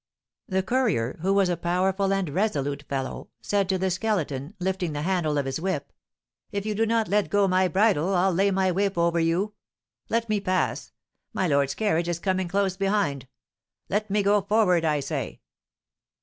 The 0.47 0.63
courier, 0.63 1.19
who 1.21 1.31
was 1.31 1.47
a 1.47 1.55
powerful 1.55 2.11
and 2.11 2.27
resolute 2.31 2.81
fellow, 2.89 3.29
said 3.39 3.69
to 3.69 3.77
the 3.77 3.91
Skeleton, 3.91 4.55
lifting 4.59 4.93
the 4.93 5.03
handle 5.03 5.37
of 5.37 5.45
his 5.45 5.59
whip, 5.59 5.93
"If 6.51 6.65
you 6.65 6.73
do 6.73 6.87
not 6.87 7.07
let 7.07 7.29
go 7.29 7.47
my 7.47 7.67
bridle 7.67 8.15
I'll 8.15 8.31
lay 8.33 8.49
my 8.49 8.71
whip 8.71 8.97
over 8.97 9.19
you. 9.19 9.53
Let 10.09 10.27
me 10.27 10.39
pass; 10.39 10.91
my 11.33 11.47
lord's 11.47 11.75
carriage 11.75 12.07
is 12.09 12.17
coming 12.17 12.47
close 12.47 12.75
behind. 12.75 13.27
Let 13.89 14.09
me 14.09 14.23
go 14.23 14.41
forward, 14.41 14.83
I 14.83 15.01
say." 15.01 15.39